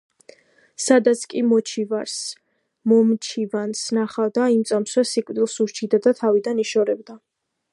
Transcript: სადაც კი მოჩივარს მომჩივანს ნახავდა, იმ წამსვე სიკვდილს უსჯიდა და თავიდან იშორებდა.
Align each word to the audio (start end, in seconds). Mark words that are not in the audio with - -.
სადაც 0.83 1.19
კი 1.33 1.41
მოჩივარს 1.49 2.15
მომჩივანს 2.93 3.83
ნახავდა, 3.99 4.49
იმ 4.57 4.65
წამსვე 4.71 5.05
სიკვდილს 5.11 5.59
უსჯიდა 5.67 6.01
და 6.07 6.15
თავიდან 6.23 6.65
იშორებდა. 6.65 7.21